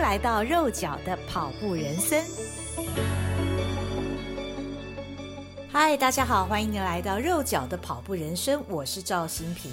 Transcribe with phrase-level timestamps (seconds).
[0.00, 2.24] 来到肉脚的跑步人生。
[5.70, 9.70] 嗨，大家好，欢迎您来到肉脚的跑步人生，我是赵新平。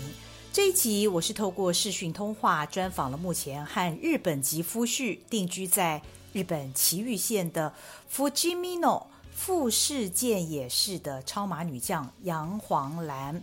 [0.52, 6.02] 这一集我是透过视讯通话专访了目前和日本籍夫婿定居在
[6.34, 7.74] 日本崎玉县的
[8.14, 13.42] Fujimino 富士见野市的超马女将杨黄兰。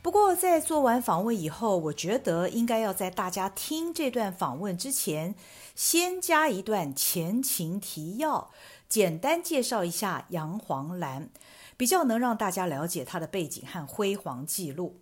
[0.00, 5.34] 不过，在做完访问以后，我觉得应该要在大家听这段访问之前，
[5.74, 8.50] 先加一段前情提要，
[8.88, 11.28] 简单介绍一下杨黄兰，
[11.76, 15.00] 比较能让大家了解她的背景和辉煌记录。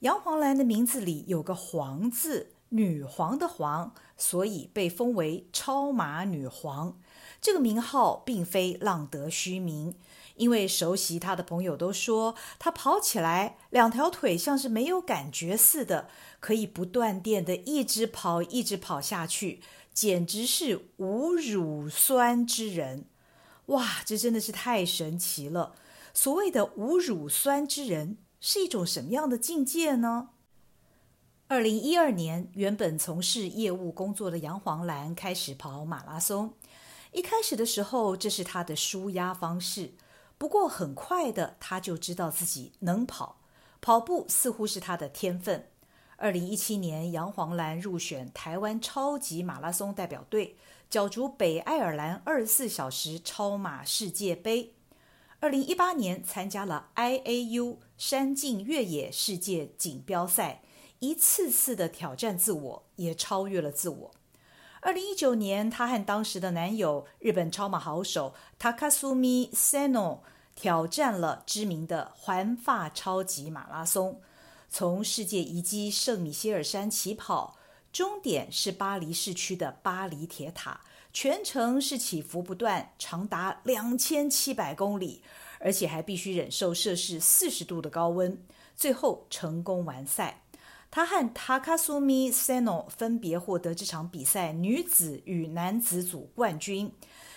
[0.00, 6.98] 杨黄兰的名字里有个“黄”字，女皇的“皇”，所以被封为超马女皇。
[7.40, 9.94] 这个名号并非浪得虚名。
[10.36, 16.08] 因为熟悉他的朋友都说，他跑起来两条腿像是没有感觉似的，
[16.40, 19.60] 可以不断电的一直跑，一直跑下去，
[19.92, 23.04] 简直是无乳酸之人。
[23.66, 25.74] 哇，这真的是太神奇了！
[26.12, 30.30] 所谓的无乳酸之人是一种什么样的境界呢？
[31.46, 36.54] 二零一二年，原本从事业务工作的杨黄兰开始跑马拉松。
[37.12, 39.92] 一开始的时候，这是他的舒压方式。
[40.36, 43.40] 不过很快的，他就知道自己能跑，
[43.80, 45.68] 跑步似乎是他的天分。
[46.16, 50.56] 二零一七年，杨黄兰入选台湾超级马拉松代表队，
[50.88, 54.74] 角逐北爱尔兰二十四小时超马世界杯。
[55.40, 60.62] 二零一八年，参加了 IAU 山径越野世界锦标赛，
[61.00, 64.10] 一次次的挑战自我，也超越了自我。
[64.84, 70.18] 二零一九年，她和当时的男友日本超马好手 Takasumi Seno
[70.54, 74.20] 挑战了知名的环法超级马拉松，
[74.68, 77.56] 从世界遗迹圣米歇尔山起跑，
[77.90, 80.82] 终点是巴黎市区的巴黎铁塔，
[81.14, 85.22] 全程是起伏不断，长达两千七百公里，
[85.60, 88.38] 而且还必须忍受摄氏四十度的高温，
[88.76, 90.42] 最后成功完赛。
[90.94, 96.92] 他和 Takasumi Seno 分别获得这场比赛女子与男子组冠军。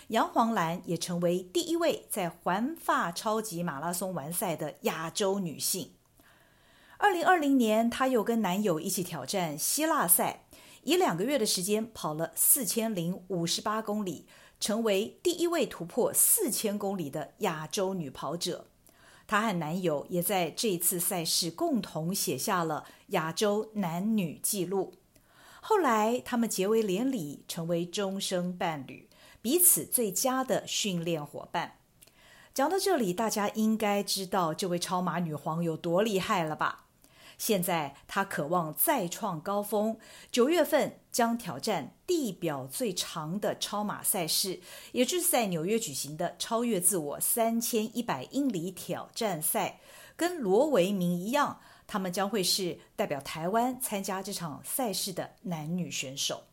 [0.10, 5.94] 杨黄兰也成为第一位在环法超级马拉松完赛的亚洲女性。
[6.98, 10.44] 二零二零年，她又跟男友一起挑战希腊赛，
[10.84, 14.28] 以两个月的时间跑了四千零五十八公里，
[14.60, 18.68] 成为第一位突破四千公里的亚洲女跑者。
[19.28, 24.94] 她和男友也在这次赛事共同写下了亚洲男女纪录。
[25.60, 29.10] 后来，他们结为连理，成为终生伴侣，
[29.42, 31.74] 彼此最佳的训练伙伴。
[32.54, 36.87] 讲到这里，大家应该知道这位超马女皇有多厉害了吧？
[37.38, 39.98] 现在他渴望再创高峰，
[40.32, 44.60] 九月份将挑战地表最长的超马赛事，
[44.92, 49.80] 也就是在纽约举行的超越自我三千一百英里挑战赛。
[50.16, 56.46] 跟罗维明一样，他们将会是代表台湾参加这场赛事的男女选手。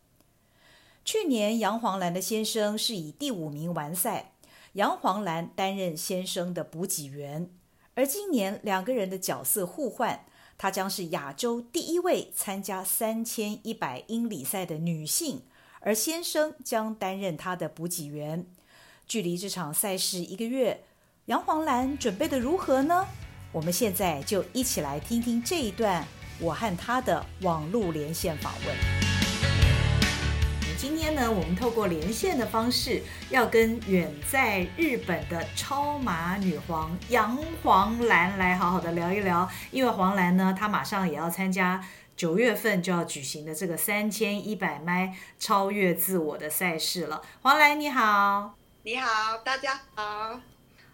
[1.03, 4.33] 去年杨黄兰的先生是以第五名完赛，
[4.75, 7.49] 杨黄兰担任先生的补给员，
[7.95, 10.27] 而今年两个人的角色互换。
[10.57, 15.43] 她将是亚洲第一位参加三千一百英里赛的女性，
[15.81, 18.47] 而先生将担任她的补给员。
[19.07, 20.85] 距离这场赛事一个月，
[21.27, 23.07] 杨黄兰准备的如何呢？
[23.53, 26.07] 我们现在就一起来听听这一段
[26.41, 29.04] 我和她的网络连线访问。
[30.87, 39.49] 今天呢，我们透过连线的方式，要跟远在日本的超马女皇杨黄兰来好好的聊一聊。
[39.71, 41.83] 因为黄兰呢，她马上也要参加
[42.15, 47.23] 九月份就要举行的这个三千一百迈超越自我的赛事了。
[47.41, 50.39] 黄兰你好，你好，大家好。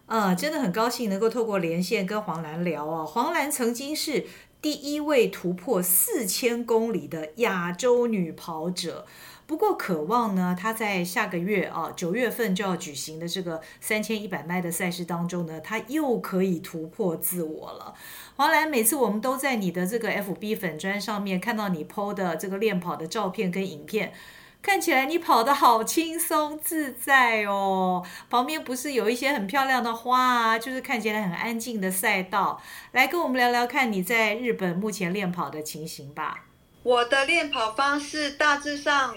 [0.07, 3.05] 呃，真的很高兴能够透过连线跟黄兰聊哦。
[3.05, 4.25] 黄兰曾经是
[4.63, 9.05] 第一位突破四千公里的亚洲女跑者。
[9.51, 17.93] 不过，渴望呢，他在下个月啊，九月份就要举行的这个三千一百迈的赛事当中呢，他又可以突破自我了。
[18.37, 24.13] 黄兰，每次我们都在你的这个 FB 粉砖上面看到你 PO 的这个练跑的照片跟影片，
[24.63, 28.07] 看起来你跑得好轻松自在哦。
[28.31, 32.63] 旁边不是有一些很漂亮的花啊，就是看起来很安静的赛道。
[32.93, 36.45] 来跟我们聊聊看你在日本目前练跑的情形吧。
[36.85, 39.17] 我的练跑方式大致上。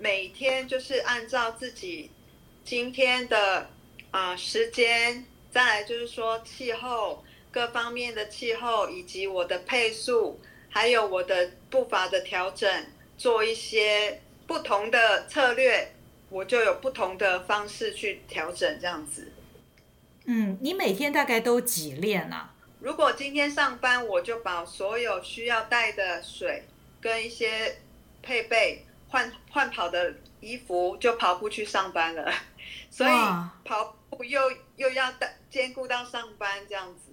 [0.00, 2.10] 每天就是按照自己
[2.64, 3.68] 今天的
[4.12, 10.40] 啊、呃、时间，再来就是说气候各方面的气候，以及我的配速，
[10.70, 12.86] 还有我的步伐的调整，
[13.16, 15.92] 做一些不同的策略，
[16.30, 19.32] 我就有不同的方式去调整这样子。
[20.26, 22.54] 嗯，你每天大概都几练啊？
[22.80, 26.62] 如果今天上班，我就把所有需要带的水
[27.00, 27.78] 跟一些
[28.22, 32.32] 配备换换跑的衣服，就跑步去上班了。
[32.90, 33.10] 所以
[33.64, 34.40] 跑步又
[34.76, 35.12] 又要
[35.50, 37.12] 兼顾到上班这样子。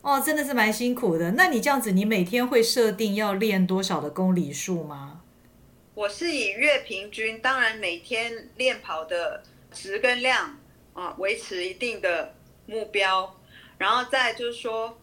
[0.00, 1.32] 哦，真的是蛮辛苦的。
[1.32, 5.22] 那你这样子，你每天会设定要练多少的公里数吗？
[5.94, 10.58] 我是以月平均，当然每天练跑的值跟量。
[10.94, 12.34] 啊，维持一定的
[12.66, 13.34] 目标，
[13.78, 14.98] 然后再就是说，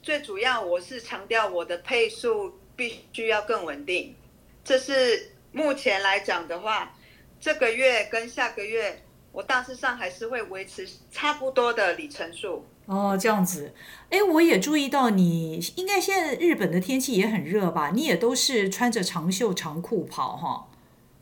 [0.00, 4.16] 最主要我是强调我的配速必须要更稳定。
[4.64, 6.92] 这是目前来讲的话，
[7.40, 12.66] 这个月跟下个月，我大致上还是会维持差不多的里程数。
[12.86, 13.72] 哦，这样子，
[14.10, 17.92] 哎，我也注意到你，应该现在日本的天气也很热吧？
[17.94, 20.66] 你也都是穿着长袖长裤跑哈？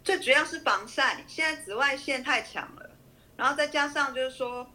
[0.02, 2.90] 最主要是防晒，现在紫外线太强了。
[3.36, 4.66] 然后再加上就是说，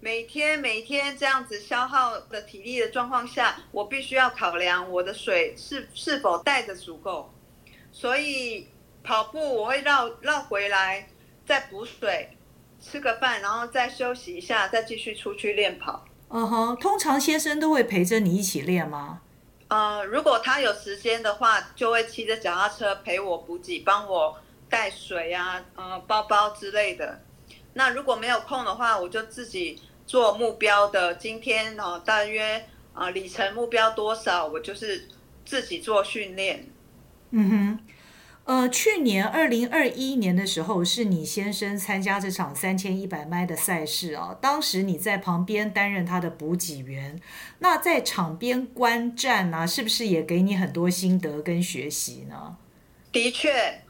[0.00, 7.32] 每天每天这样子消耗的体力的状况下，我必须要考量我的水是是否带的足够，
[7.92, 8.66] 所以
[9.04, 11.06] 跑步我会绕绕回来，
[11.46, 12.36] 再补水，
[12.80, 16.04] 吃个饭，然后再休息一下，再继续出去练跑。
[16.30, 19.20] 嗯哼，通常先生都会陪着你一起练吗？
[19.68, 24.36] 呃，如果他有时间的话，就会骑着脚踏车陪我补给，帮我
[24.68, 27.20] 带水啊，呃，包包之类的。
[27.74, 31.14] 那如果没有空的话，我就自己做目标的。
[31.16, 32.64] 今天哦，大约
[32.94, 35.08] 啊里程目标多少，我就是
[35.44, 36.66] 自己做训练。
[37.30, 37.78] 嗯哼，
[38.44, 44.38] 呃，去年二零二一年的时候，是你先生参加这场三千一百迈的赛事哦。
[44.40, 47.20] 当时你在旁边担任他的补给员，
[47.58, 52.56] 那在场边观战呢，是不是也给你很多心得跟学习呢？
[53.10, 53.82] 的确，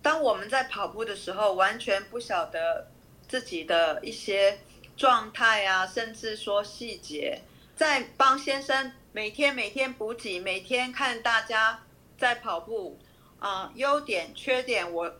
[0.00, 2.88] 当我们在跑步的时候，完全不晓得。
[3.28, 4.58] 自己的一些
[4.94, 7.40] 状态啊，甚至说细节，
[7.74, 11.80] 在帮先生每天每天补给，每天看大家
[12.18, 12.98] 在跑步，
[13.42, 15.12] 呃，优点缺点我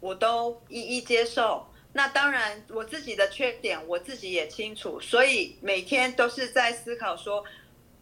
[0.00, 1.68] 我都一一接受。
[1.92, 7.44] 那当然，我自己的缺点我自己也清楚，所以每天都是在思考说，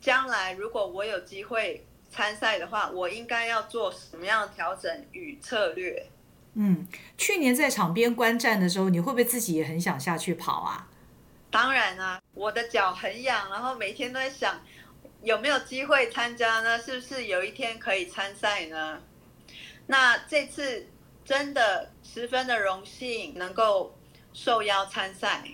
[0.00, 6.06] 将来如果我有机会参赛的话，我应该要做什么样的调整与策略。
[6.54, 6.86] 嗯，
[7.18, 10.88] 去年在场边观战的时候，你会不会自己也很想下去跑啊？
[11.50, 14.60] 当然啊，我的脚很痒，然后每天都在想
[15.22, 16.78] 有没有机会参加呢？
[16.80, 19.00] 是不是有一天可以参赛呢？
[19.86, 20.86] 那这次
[21.24, 23.94] 真的十分的荣幸能够
[24.32, 25.44] 受邀参赛。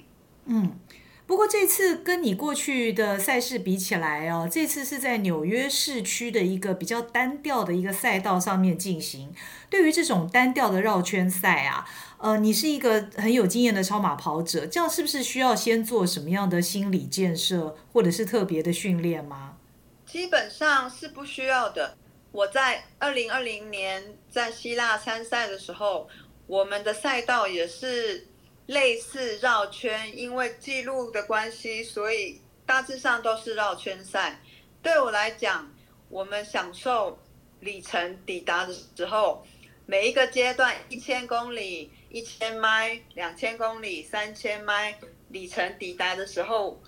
[0.44, 0.78] 嗯。
[1.26, 9.32] 不过这次跟你过去的赛事比起来哦，这次是在纽约市区的一个比较单调的一个赛道上面进行。
[9.68, 11.88] 对于这种单调的绕圈赛啊，
[12.18, 19.56] 呃，你是一个很有经验的超马跑者，这样是不是需要先做什么样的心理建设，或者是特别的训练吗？
[20.04, 21.96] 基本上是不需要的。
[22.32, 26.08] 我在二零二零年在希腊参赛的时候，
[26.46, 28.26] 我们的赛道也是。
[28.66, 34.40] 类似绕圈，因为记录的关系，所以大致上都是绕圈赛。
[34.80, 35.68] 对我来讲，
[36.08, 37.18] 我们享受
[37.58, 39.44] 里程抵达的时候，
[39.86, 44.96] 每一个阶段一千公里、一千迈、两千公里、三千迈
[45.30, 46.80] 里程抵达的时候，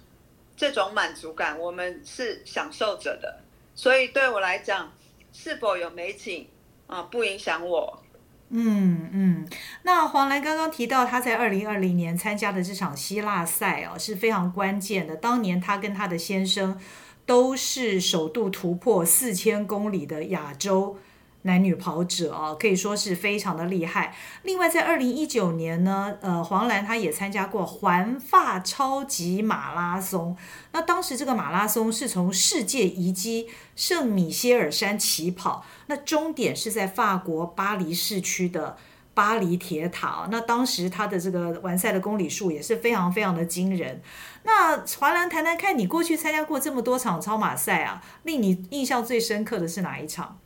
[0.56, 3.40] 这种满足感我们是享受着的。
[3.74, 4.96] 所以对我来讲，
[5.32, 6.48] 是否有美景
[6.92, 8.02] 啊，不影响我。
[8.50, 9.48] 嗯嗯，
[9.84, 15.16] 那黄兰刚刚提到他在二零二零年参加的这场希腊赛哦，是非常关键的。
[15.16, 16.78] 当年他跟他的先生
[17.24, 20.98] 都是首度突破四千公里的亚洲
[21.42, 24.14] 男女跑者啊，可以说是非常的厉害。
[24.42, 30.36] 另外，在二零一九年呢，呃，黄兰他也参加过环法超级马拉松。
[30.70, 38.76] 那当时这个马拉松是从世界遗迹圣米歇尔山起跑，那终点是在法国巴黎市区的
[39.12, 40.28] 巴黎铁塔。
[40.30, 44.00] 那当时他的这个完赛的公里数也是非常非常的惊人。
[44.44, 50.38] 那黄兰谈谈看你过去参加过这么多场超马赛啊，令你印象最深刻的是哪一场？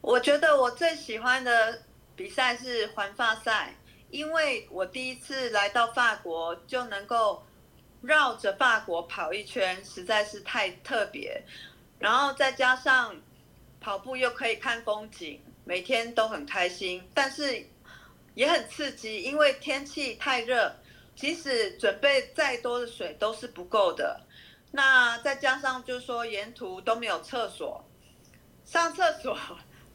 [0.00, 1.82] 我觉得我最喜欢的
[2.14, 3.74] 比赛是环法赛，
[4.10, 7.44] 因为我第一次来到法国就能够
[8.00, 11.42] 绕着法国跑一圈，实在是太特别。
[11.98, 13.14] 然后再加上
[13.80, 17.66] 跑步又可以看风景，每天都很开心，但是
[18.34, 20.72] 也很刺激，因为天气太热，
[21.16, 24.20] 即使准备再多的水都是不够的。
[24.70, 27.84] 那再加上就是说沿途都没有厕所，
[28.64, 29.36] 上厕所。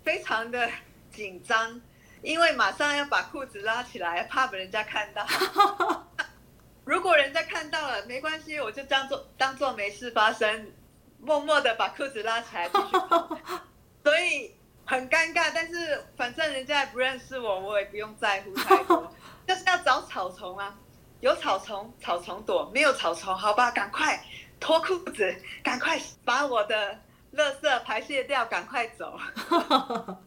[0.03, 0.69] 非常的
[1.11, 1.81] 紧张，
[2.21, 5.25] 因为马上要把裤子拉起来，怕被人家看到。
[6.85, 10.71] 如果人家看到了，没关系，我就当做当做没事发生，
[11.19, 13.37] 默默的把裤子拉起来继续跑。
[14.03, 14.53] 所以
[14.85, 19.09] 很尴尬，但是反正人家也不认识我，我也不用在乎太多。
[19.47, 20.75] 就是要找草丛啊，
[21.21, 24.21] 有草丛，草丛躲；没有草丛，好吧，赶快
[24.59, 26.99] 脱裤子，赶快把我的
[27.35, 29.17] 垃圾排泄掉，赶快走。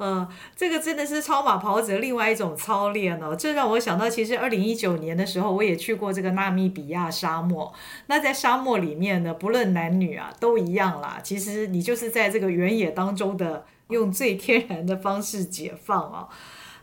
[0.00, 3.34] 嗯，这个真的是超马跑者另外一种操练哦。
[3.34, 7.74] 这让我想到，其实二零一九年的时候，我也去过这个纳米比亚沙漠。
[8.06, 11.18] 那在沙漠里面呢，不论男女啊，都一样啦。
[11.24, 16.28] 其实你就是在这个原野当中的，用最天然的方式解放哦。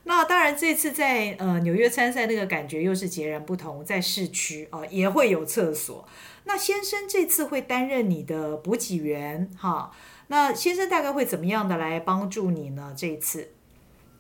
[0.04, 6.06] 那当然，这次在呃纽约参赛那个感觉又是截然不同，在市区啊也会有厕所。
[6.46, 9.92] 那先生这次会担任你的补给员哈。
[10.28, 12.96] 那先生大概会怎么样的来帮助你呢？
[12.98, 13.52] 这一次，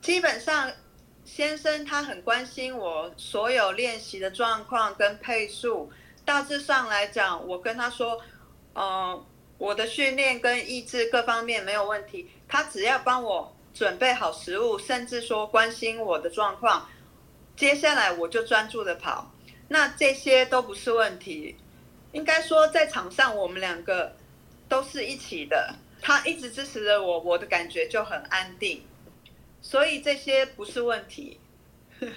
[0.01, 0.71] 基本上
[1.23, 5.91] 先生他很关心我所有练习的状况跟配速。
[6.23, 8.19] 大致上来讲，我跟他说，
[8.73, 9.25] 呃，
[9.57, 12.29] 我的训练跟意志各方面没有问题。
[12.47, 16.87] 他只要帮我准备好食物，甚至说关心我的状况，
[17.55, 19.31] 接下来我就专注的跑。
[19.67, 21.55] 那这些都不是问题。
[22.15, 24.15] 应该说，在场上我们两个
[24.69, 25.75] 都是一起的。
[26.01, 28.81] 他一直支持着我，我的感觉就很安定，
[29.61, 31.39] 所以这些不是问题。
[31.99, 32.15] 嗯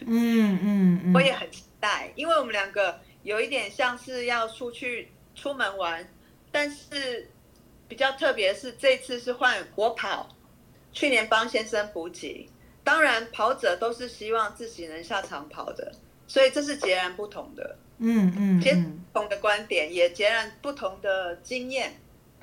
[0.62, 6.08] 嗯嗯， 我也很期待，因为我们两个有一点像是要出去出门玩，
[6.52, 7.28] 但是
[7.88, 10.28] 比较特别是这次是换我跑，
[10.92, 12.48] 去年帮先生补给。
[12.84, 15.92] 当然，跑者都是希望自己能下场跑的，
[16.28, 17.76] 所以这是截然不同的。
[17.98, 21.94] 嗯嗯，不同的观点，也截然不同的经验。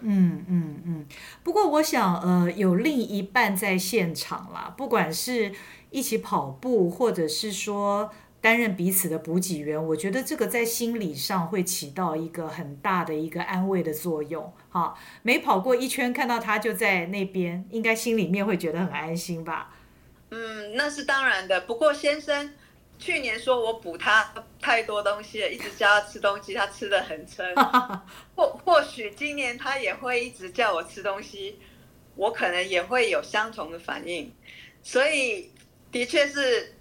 [0.02, 1.06] 嗯嗯嗯，
[1.42, 5.54] 不过我想，呃，有另一半在现场啦，不管是
[5.90, 14.52] 一起跑步，或者是说担任彼此的补给员，我觉得这个在心理上会起到一个很大的一个安慰的作用。
[14.70, 19.74] 哈，没跑过一圈，看到他就在那边，应该心里面会觉得很安心吧？
[20.32, 21.62] 嗯，那是当然的。
[21.62, 22.52] 不过先生。
[22.98, 27.46] 去年说我补他太多东西了，一直叫他吃东西，他吃的很撑。
[28.36, 31.60] 或或许今年他也会一直叫我吃东西，
[32.16, 34.32] 我可能也会有相同的反应。
[34.82, 35.52] 所以
[35.92, 36.74] 的确是。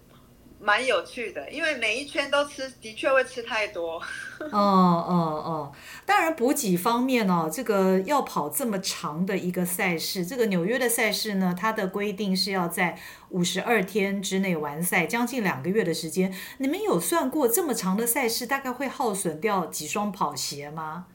[0.61, 4.00] 蛮有趣的，因为每一圈都吃，的确会吃太多。
[4.50, 5.12] 哦哦
[5.44, 5.73] 哦，
[6.06, 12.99] 当然补给方面哦，这个要跑这么长的一个赛事，这个纽约的赛事呢，它的规定是要在
[13.35, 16.33] 五十二天之内完赛，将近两个月的时间。
[16.59, 21.07] 你们有算过这么长的赛事大概会耗损掉几双跑鞋吗？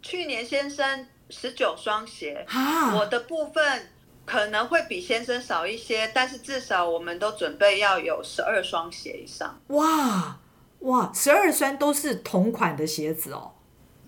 [0.00, 3.90] 去年先生十九双鞋，啊，我的部分。
[4.24, 9.56] 可能会比先生少一些，但是至少我们都准备要有十二双鞋以上。
[9.68, 10.40] 哇
[10.80, 13.52] 哇，十二双都是同款的鞋子哦。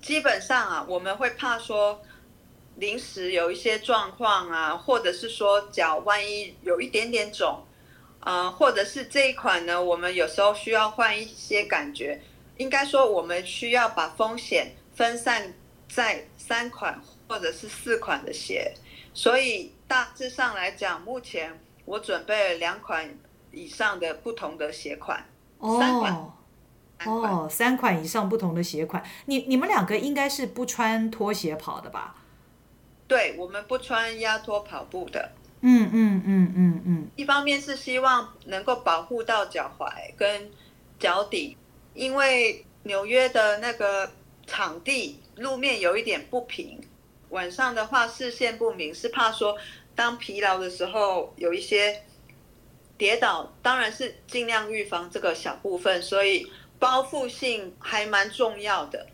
[0.02, 2.02] 基本上啊，我们会怕说
[2.78, 7.62] 临时有一些状况啊，或者是说脚万一有一点点肿，
[8.20, 12.20] 啊、呃，或者是这一款呢，我们有时候需要换一些感觉。
[12.56, 15.54] 应该说，我们需要把风险分散
[15.88, 18.74] 在三款或者是四款的鞋，
[19.12, 19.74] 所以。
[19.88, 23.08] 大致上来讲，目前我准备了两款
[23.50, 25.24] 以上的不同的鞋款，
[25.56, 26.12] 哦、三款，
[26.98, 29.02] 三款哦，三款以上不同的鞋款。
[29.24, 32.16] 你你们两个应该是不穿拖鞋跑的吧？
[33.08, 35.32] 对，我们不穿压拖跑步的。
[35.62, 37.08] 嗯嗯嗯嗯嗯。
[37.16, 40.48] 一方面是希望能够保护到脚踝跟
[41.00, 41.56] 脚底，
[41.94, 44.08] 因为纽约的那个
[44.46, 46.78] 场地路面有一点不平。
[47.30, 49.56] 晚上的话视线不明，是怕说
[49.94, 52.02] 当疲劳的时候有一些
[52.96, 56.46] 跌倒，当然是尽量预防这个小部分，所以
[56.78, 59.06] 包覆性还蛮重要的。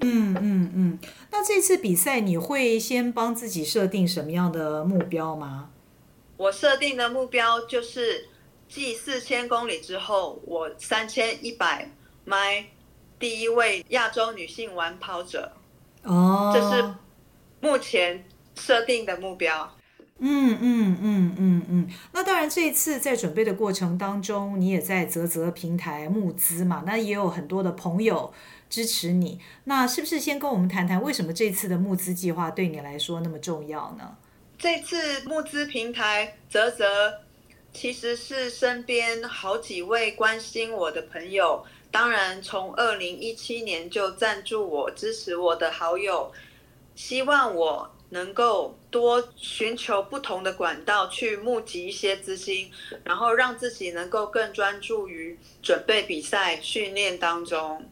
[0.00, 0.98] 嗯嗯嗯，
[1.30, 5.70] 那这次比赛你会先帮自己设定什么样的目标吗？
[6.36, 8.28] 我设定的目标就是
[8.68, 11.90] 继四千公里之后，我三千一百
[12.24, 12.66] 迈
[13.18, 15.52] 第一位亚洲女性完跑者。
[16.02, 16.94] 哦，这是。
[17.58, 18.22] 目前
[18.54, 19.76] 设定的目标，
[20.18, 21.90] 嗯嗯嗯嗯嗯。
[22.12, 28.32] 那当然，这一次在准备的过程当中，你也在泽泽平台募资嘛，那也有很多的朋友
[28.68, 29.40] 支持你。
[29.64, 34.16] 那是不是先跟我们谈谈，为什么这次的募资计划对你来说那么重要呢？
[34.58, 37.20] 这次募资平台泽泽，
[37.72, 46.32] 其实是身边好几位关心我的朋友，当然从二零一七年就赞助我、支持我的好友。
[46.94, 52.70] 希望我能够多寻求不同的管道去募集一些资金，
[53.04, 57.84] 然后让自己能够更专注于准备比赛训练当中。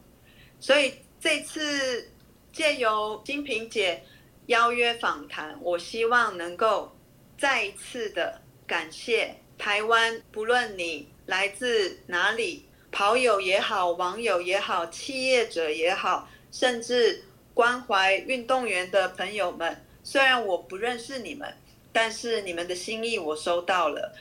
[0.59, 2.09] 所以这次
[2.51, 4.03] 借由金平姐
[4.47, 6.95] 邀约访谈，我希望能够
[7.37, 19.83] 再一次的感谢台湾，不论你来自哪里，跑友也好，网友也好，企业者也好，甚至关怀运动员的朋友们。
[20.03, 21.51] 虽然我不认识你们，
[21.91, 24.13] 但是你们的心意我收到了。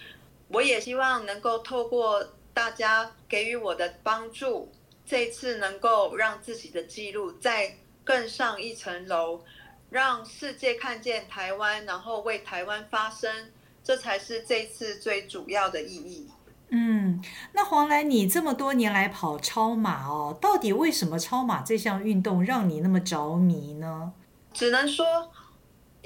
[0.49, 4.73] 我也希望能够透过大家给予我的帮助，
[5.07, 9.45] 这一次能够让自己的记录再更上一层楼，
[9.91, 13.51] 让世界看见台湾，然后为台湾发声，
[13.83, 16.29] 这才是这次最主要的意义。
[16.69, 24.13] 嗯，那黄兰，你这么多年来跑超马哦，到底为什么超马这项运动让你那么着迷呢？
[24.53, 25.31] 只能说。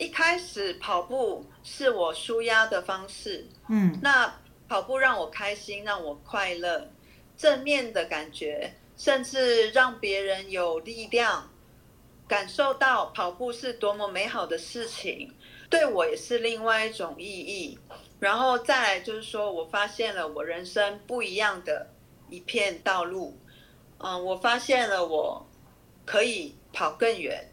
[0.00, 4.32] 一开始跑步是我舒压的方式，嗯，那
[4.68, 6.88] 跑步让我开心，让我快乐，
[7.36, 11.48] 正面的感觉，甚至让别人有力量，
[12.28, 15.32] 感受到跑步是多么美好的事情，
[15.70, 17.78] 对我也是另外一种意义。
[18.20, 21.88] 然后再来就是说，我发现了我人生不一样的
[22.28, 23.38] 一片道路，
[23.98, 25.48] 嗯，我发现了我
[26.04, 27.50] 可以跑更远，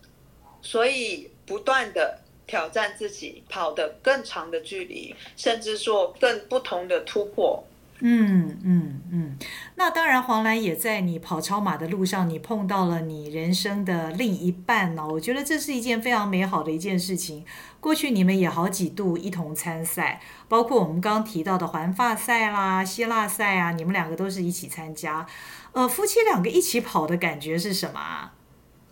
[0.61, 2.19] 所以不断的。
[2.47, 7.63] 挑战自己，跑得更长的距离，甚至做更不同的突破。
[7.99, 9.37] 嗯嗯嗯。
[9.75, 15.07] 那当然，黄兰也在你跑超马的路上，你碰到了你人生的另一半呢。
[15.07, 17.45] 我觉得这是一件非常美好的一件事情。
[17.79, 25.25] 过去你们也好几度一同参赛，包括我们刚提到的环法赛啦、希腊赛啊，你们两个都是一起参加。
[25.71, 28.33] 呃，夫妻两个一起跑的感觉是什么啊？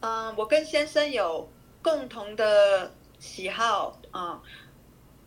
[0.01, 1.49] 嗯、我跟先生有
[1.81, 2.93] 共同的。
[3.19, 4.37] 喜好啊、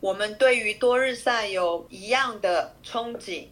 [0.00, 3.46] 我们对于多日赛有一样的憧憬，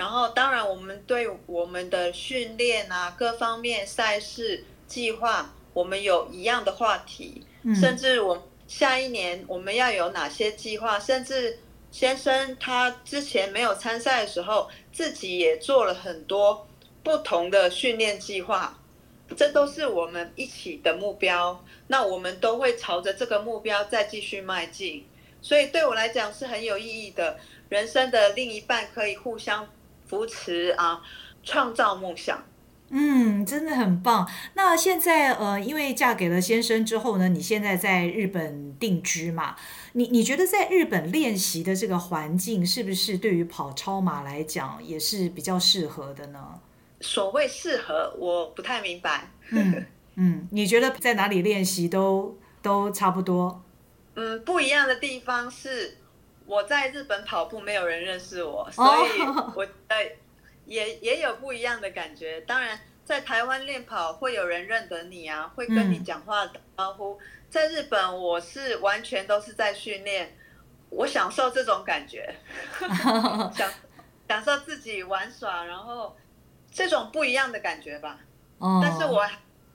[0.00, 11.58] 然后当然我们对我们的训练啊，各方面赛事计划，我们有一样的话题，嗯、甚至我下一年我们要有哪些计划，甚至
[11.90, 16.66] 先生他之前没有参赛的时候，自己也做了很多
[17.02, 18.78] 不同的训练计划。
[19.36, 25.06] 这都是我们一起的目标，那我们都会朝着这个目标再继续迈进，
[25.42, 27.38] 所以对我来讲是很有意义的。
[27.68, 29.64] 人生的另一半可以互相
[30.10, 31.00] 扶持啊，
[31.44, 32.42] 创造梦想。
[32.88, 34.28] 嗯，真的很棒。
[34.54, 39.54] 那现在呃，因为嫁给了先生之后呢，你现在在日本定居嘛？
[39.92, 46.58] 你你觉得在日本练习的这个环境，是不是对于跑超马来讲也是比较适合的呢？
[47.00, 49.30] 所谓适合，我不太明白。
[49.50, 53.62] 嗯嗯，你觉得在哪里练习都都差不多？
[54.16, 55.96] 嗯，不一样的地方是
[56.50, 59.20] 我在日本跑步，没有人认识我，所以
[59.54, 60.16] 我在
[60.66, 62.40] 也也有不一样的感觉。
[62.40, 67.14] 当然，在台湾练跑会有人认得你啊，会跟你讲话打招呼。
[67.14, 70.36] 嗯、在日本，我是完全都是在训练，
[70.88, 72.34] 我享受这种感觉，
[73.54, 73.70] 享
[74.28, 76.16] 享受自己玩耍，然后。
[76.72, 78.20] 这种不一样的感觉吧，
[78.80, 79.28] 但是我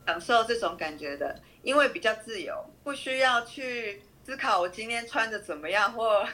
[0.08, 6.28] 享受这种感觉的，因为比较自由，不需要去思考我今天穿的怎么样，或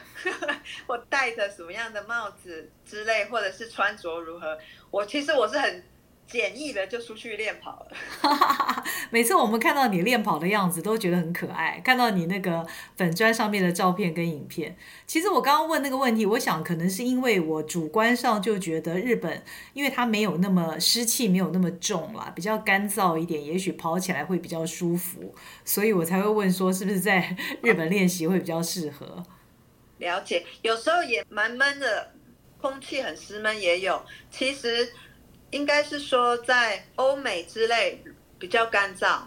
[0.86, 4.58] 我戴着什么样的帽子之类，或者是穿着如何。
[4.90, 5.84] 我其实我是很。
[6.32, 8.84] 简易的就出去练跑了。
[9.10, 11.78] 每次我们看到你练跑的样子，都觉得很可爱。
[11.84, 12.66] 看到你那个
[12.96, 14.74] 粉砖上面的照片跟影片，
[15.06, 19.42] 其实我刚刚问那个问题，我想可能是因为我主观上就觉得日本，
[19.74, 25.34] 因为它没有那么湿气，没有那么重啦，比较干燥一点，也许跑起来会比较舒服，
[25.66, 29.22] 所以我才会问说，是不是在日本练习会比较适合？
[29.98, 32.12] 了解，有时候也蛮闷的，
[32.58, 34.02] 空气很湿闷也有。
[34.30, 34.90] 其实。
[35.52, 38.02] 应该是说，在欧美之类
[38.38, 39.20] 比较干燥，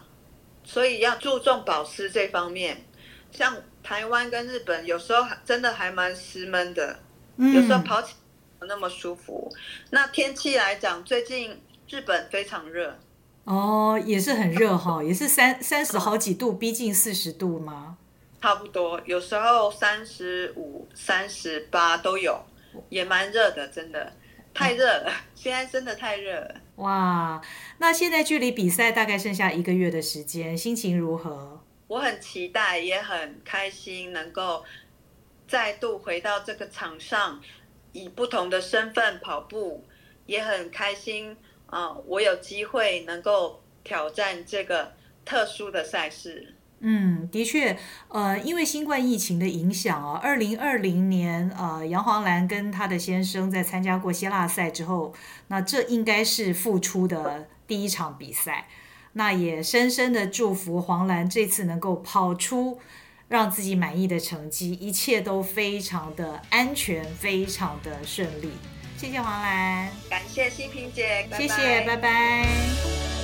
[0.63, 2.83] 所以要注重保湿这方面。
[3.31, 6.99] 像台湾跟日本，有时候真的还蛮湿闷的，
[7.37, 8.17] 有时候跑起来
[8.59, 9.49] 不那么舒服。
[9.53, 9.57] 嗯、
[9.91, 12.97] 那天气来讲，最近日本非常热。
[13.43, 17.97] 哦，也是很热哈，也是三三十好几度，逼近四十度吗？
[18.41, 22.43] 差不多，有时候三十五、三十八都有，
[22.89, 24.13] 也蛮热的，真的。
[24.55, 26.55] 太热了， 现在真的太热了。
[26.77, 27.39] 哇，
[27.77, 31.61] 那现在距离比赛大概剩下一个月的时间，心情如何？
[31.87, 34.65] 我很期待，也很开心，能够
[35.47, 37.39] 再度回到这个场上，
[37.91, 39.85] 以不同的身份跑步，
[40.25, 41.37] 也很开心
[41.67, 42.03] 啊、呃！
[42.07, 46.55] 我有机会能够挑战这个特殊的赛事。
[46.87, 47.75] 嗯，的确，
[48.09, 55.11] 呃，因为新冠疫情的影响啊，二零二零年，呃，杨黄兰跟她的先生在参加过希腊赛之后，
[55.47, 58.67] 那这应该是复出的第一场比赛。
[59.13, 62.77] 那也深深的祝福黄兰这次能够跑出
[63.29, 68.51] 让自己满意的成绩，一切都非常的安全，非常的顺利。
[68.95, 71.97] 谢谢黄兰，感谢新平姐，谢谢，拜拜。
[71.97, 73.14] 拜拜。